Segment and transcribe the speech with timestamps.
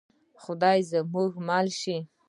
[0.43, 1.97] خدای دې زموږ مل شي؟